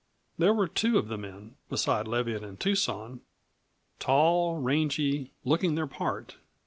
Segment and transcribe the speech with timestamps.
[0.39, 3.21] There were two of the men, beside Leviatt and Tucson
[3.99, 6.37] tall, rangy looking their part.